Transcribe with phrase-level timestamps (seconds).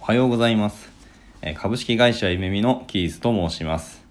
[0.00, 0.90] おはようございます。
[1.56, 4.04] 株式会社ゆめみのキースと申します。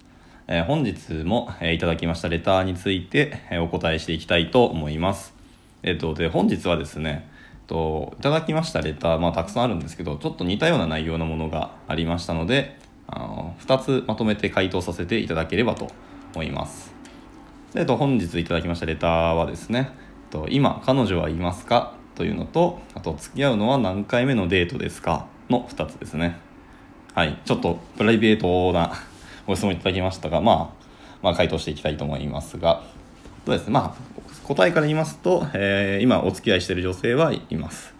[0.66, 5.34] 本日も、えいただきましたレターについて、お答えしていきたいと思います。
[5.82, 12.76] えっ、と、で、本日はですね、えっといただきましたレター、まあ、たくさんあるんですけど、ちょっと似たような内容のものがありましたので、
[13.06, 15.88] あの2つまとめて回答させていただければと
[16.34, 16.92] 思います。
[17.72, 19.90] でえっと、本日いただきましたレターはですね、
[20.30, 21.94] と今、彼女はいますか？
[22.14, 25.26] というのと、あと、付き合うのは何回目のデートですか？
[25.50, 26.36] の2つですね。
[27.14, 28.92] はい、ちょっとプライベートな
[29.46, 30.84] ご質問いただきましたが、まあ、
[31.22, 32.82] まあ、回答していきたいと思いますが、
[33.46, 37.94] そうですね、まあ、答えから言いますと、えー今お付き合いしている女性はいます。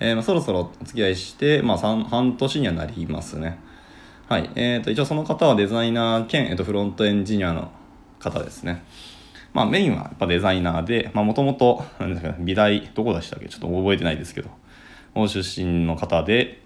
[0.00, 3.58] えーまあ、そろそろお付き合いして、まあ、半年にはなりますね。
[4.28, 4.50] はい。
[4.56, 7.70] えー、と、一応その方はデザイナー兼、えー、とフロントエンジニアの
[8.18, 8.82] 方ですね。
[9.54, 13.48] まあ、メインはやっぱデザイナーで、まあ、もともと、なんですかね、美大、どこでしたっけ？
[13.48, 14.50] ちょっと覚えてないですけど、
[15.14, 16.60] 大出身の方で、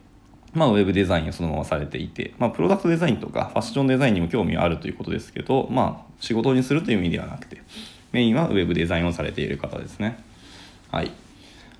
[0.52, 7.62] まあ、ウェブデザインをそのままされていて、まあ、プロダクトデザインとかファッションデザインにも興味があるということですけど、まあ、仕事にするという意味ではなくて、
[8.12, 10.18] メインはウェブデザインをされている方ですね。
[10.90, 11.12] はい。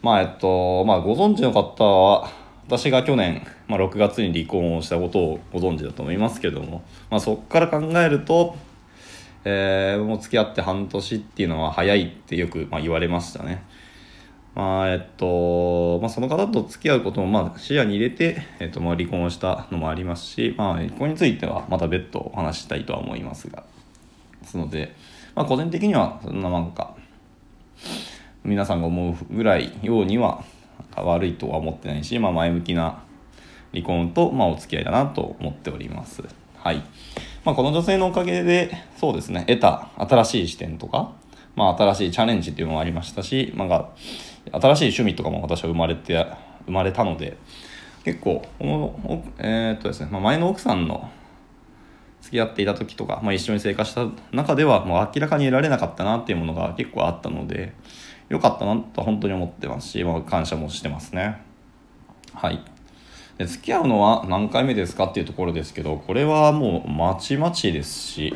[0.03, 2.31] まあ、えっと、まあ、ご存知の方は、
[2.67, 8.57] 私が去年、まあ、6月に離婚をしたことをご存知だと思いますけども、まあ、そこから考えると、
[9.45, 13.65] えーもう付き合って半年っていうのは早いってよく、まあ、言われましたね。
[14.55, 23.63] まあえっとまあ、その方と付き合うこともまあ視野に入れて、えっと、まあ離婚をしたのもありますし、まあ、離婚についてはまた別途お話したいとは思いますが
[24.43, 24.95] ですので、
[25.35, 26.97] まあ、個人的にはそんななんか
[28.45, 30.45] 皆さんが思うぐらいようには
[30.97, 33.03] 悪いとは思ってないし、まあ、前向きな
[33.73, 36.23] 離婚と、まあ、お付き合いだなと思っております。
[36.57, 36.83] はい。
[37.45, 41.13] まあ、この女性のおかげで、そうですね、得た新しい視点とか、
[41.55, 43.91] まあ、新しいチャレンジっていうのもありましたし、まあ、
[44.53, 46.27] 新しい趣味とかも私は生まれて、
[46.67, 47.37] 生まれたので、
[48.05, 51.11] 結構、この、えーっとですね、まあ、前の奥さんの
[52.23, 57.75] 付き合っていた時とか、まあ、一緒に生活した中では、もう明らかに得られなかったなっていうものが結構あったので、
[58.29, 61.41] 良かったなと本当に思ってますし、まあ、感謝もしてますね。
[62.33, 62.61] はい。
[63.39, 68.35] で付き合うのは何回目ですかっていうところですけど、これはもうまちまちですし、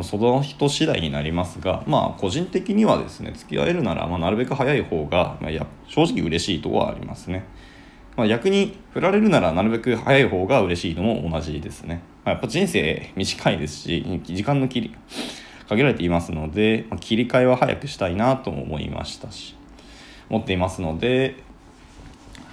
[0.00, 7.44] その人次第になりますが、まあ個人的にはですね、付き合えるなら、まあ、なるべく早い方が、まあ、や正直嬉しいとはありますね。
[8.16, 12.02] まあ、逆に振られるならなるべく早い方が嬉しいのも同じですね。
[12.24, 14.94] まあ、やっぱ人生短いですし、時間の切り、
[15.68, 19.54] 限られていますので、まあ切り替えは早くしたいなとも思いましたし、
[20.30, 21.36] 思っていますので、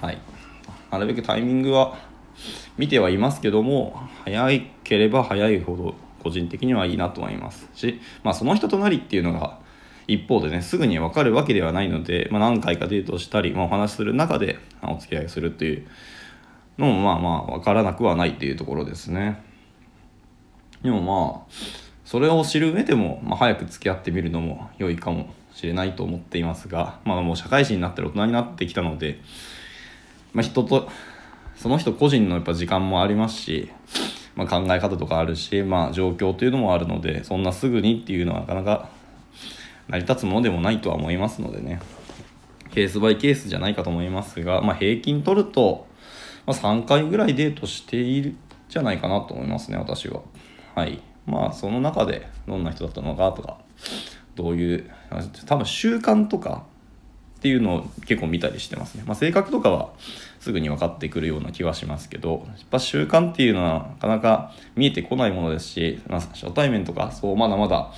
[0.02, 0.18] はい。
[0.92, 1.98] なるべくタイミングは
[2.78, 4.50] 見てはいますけども、早
[4.84, 9.60] ければ早いほど個人的にはいいなと思いますし、まあその人となりっていうのが
[10.08, 15.88] 一方でね、すぐに分かるわけではないので、まあ何回かデートしたり、まあ、お話しする中でお付き合いするっていう
[16.78, 19.42] のもまあまあ分からなくはないっていうところですね。
[20.82, 21.52] でもまあ、
[22.06, 29.20] それを知る上でも、まあ、早く付き合ってみるのも良いかもしれないと思っていますが、まあもう社会人になったら大人になってきたので、
[30.34, 30.90] まあ、人と
[31.56, 33.70] その人個人のやっぱ時間もありますし、
[34.40, 38.90] まあ、考え方とかあるし、まあ、状況というのもあるのでそんなすぐにっていうのはなかなか
[39.90, 41.82] 成り立つものでもないとは思いますのでね。
[42.72, 45.88] ケースバイケースじゃないかと思いますが、まあ、平均取ると、
[46.46, 48.36] まあ、3回ぐらいデートしている
[48.70, 50.22] じゃないかなと思いますね私は。
[50.74, 51.02] はい。
[51.26, 53.58] まあその中でどんな人だったのかとか
[54.36, 54.90] どういう
[55.48, 56.64] 多分習慣とか
[57.40, 59.04] っていうのを結構見たりしてますね。
[59.08, 59.92] まあ、性格とかは
[60.42, 67.92] すぐに分かってくるような気はしますけど、やっぱ習慣っていうのはなかなか見えてこないものですし、まあ、初対面とかそうまだまだ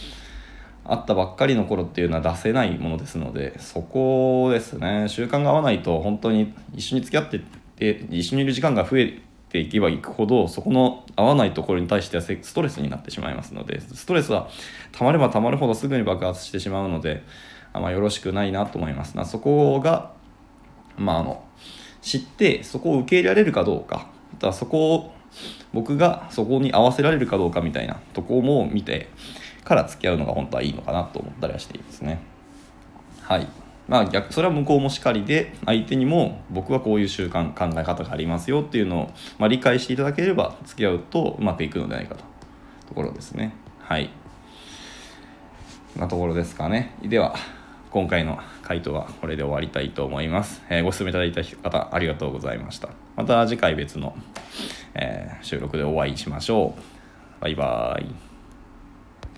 [0.85, 7.41] あったばっかりの頃っていうのは出せないものですので、そこですね、習慣が合わないと本当に一緒に付き合って
[7.77, 9.19] て、一緒にいる時間が増え
[9.51, 14.49] ていけばいくほど、そこの合わないところに対してはストレスになってしまいますので、ストレスは
[14.91, 17.23] 溜まれば溜まるほどすぐに爆発してしまうので、
[17.73, 19.15] あま、よろしくないなと思います。
[19.15, 20.11] なそこが、
[20.97, 21.43] まあ、あの
[22.01, 25.13] 知ってそこを受け入れられるかどうかあとはそこを
[25.73, 29.09] 僕がそこに合わせられるかどうかみたいなとこも見て
[29.63, 32.19] から付き合うのが本当はいいのかなと思ったりはしていますね。
[33.21, 33.47] はい。
[33.91, 42.23] まあ逆それは向こうもしかりで相手にも僕はこういう習慣考え方がありますよっていうのを、まあ、理解していただければ付き合うとうまくいくのではないかと
[42.87, 44.09] ところですねはい
[45.97, 47.35] なところですかねでは
[47.89, 50.61] 今回の回答はこれで終わりたいと思います。
[50.69, 52.87] えーご質問いただいた方ありがとうございました。
[53.17, 54.15] また次回別の、
[54.93, 57.41] えー収録でお会いしましょう。
[57.41, 58.30] バイバーイ。